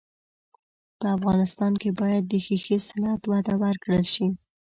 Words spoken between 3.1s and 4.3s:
ته وده ورکړل سي.